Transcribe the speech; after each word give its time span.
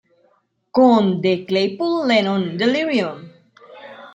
Con 0.77 1.03
The 1.21 1.33
Claypool 1.47 2.07
Lennon 2.07 2.43
Delirium 2.57 3.19